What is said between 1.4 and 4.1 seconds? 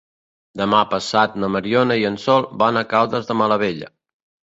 na Mariona i en Sol van a Caldes de Malavella.